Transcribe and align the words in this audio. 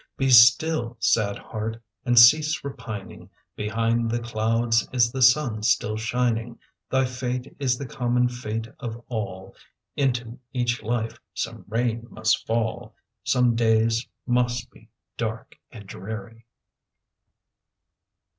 Be 0.17 0.31
still, 0.31 0.97
sad 0.99 1.37
heart! 1.37 1.79
and 2.05 2.17
cease 2.17 2.63
repining; 2.63 3.29
Behind 3.55 4.09
the 4.09 4.17
clouds 4.19 4.89
is 4.91 5.11
the 5.11 5.21
sun 5.21 5.61
still 5.61 5.95
shining; 5.95 6.57
Thy 6.89 7.05
fate 7.05 7.55
is 7.59 7.77
the 7.77 7.85
common 7.85 8.27
fate 8.27 8.67
of 8.79 8.97
all, 9.09 9.53
Into 9.95 10.39
each 10.53 10.81
life 10.81 11.19
some 11.35 11.65
rain 11.67 12.07
must 12.09 12.47
fall, 12.47 12.95
Some 13.23 13.53
days 13.55 14.07
must 14.25 14.71
be 14.71 14.89
dark 15.17 15.55
and 15.71 15.85
dreary. 15.85 16.47